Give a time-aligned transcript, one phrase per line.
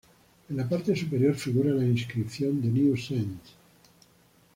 [0.49, 3.53] En la parte superior, figura la inscripción "The New Saints".